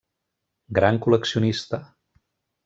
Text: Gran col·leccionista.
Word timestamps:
Gran 0.77 0.97
col·leccionista. 1.07 1.81